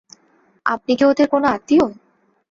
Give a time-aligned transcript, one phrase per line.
[0.65, 1.85] আপনি কি ওদের কোনো আত্মীয়?